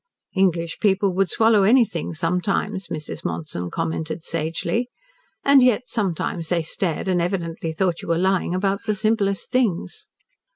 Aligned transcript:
English 0.33 0.79
people 0.79 1.13
would 1.13 1.29
swallow 1.29 1.61
anything 1.61 2.11
sometimes, 2.11 2.87
Mrs. 2.87 3.23
Monson 3.23 3.69
commented 3.69 4.23
sagely, 4.23 4.89
and 5.45 5.61
yet 5.61 5.83
sometimes 5.87 6.49
they 6.49 6.63
stared 6.63 7.07
and 7.07 7.21
evidently 7.21 7.71
thought 7.71 8.01
you 8.01 8.07
were 8.07 8.17
lying 8.17 8.55
about 8.55 8.85
the 8.85 8.95
simplest 8.95 9.51
things. 9.51 10.07